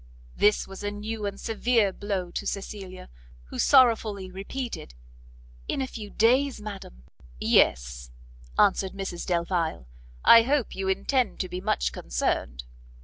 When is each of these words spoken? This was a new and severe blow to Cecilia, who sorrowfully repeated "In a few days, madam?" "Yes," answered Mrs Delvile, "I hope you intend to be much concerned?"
This 0.35 0.67
was 0.67 0.83
a 0.83 0.89
new 0.89 1.27
and 1.27 1.39
severe 1.39 1.93
blow 1.93 2.31
to 2.31 2.47
Cecilia, 2.47 3.07
who 3.49 3.59
sorrowfully 3.59 4.31
repeated 4.31 4.95
"In 5.67 5.79
a 5.79 5.85
few 5.85 6.09
days, 6.09 6.59
madam?" 6.59 7.03
"Yes," 7.39 8.09
answered 8.57 8.93
Mrs 8.93 9.27
Delvile, 9.27 9.85
"I 10.25 10.41
hope 10.41 10.75
you 10.75 10.87
intend 10.87 11.39
to 11.41 11.49
be 11.49 11.61
much 11.61 11.91
concerned?" 11.91 12.63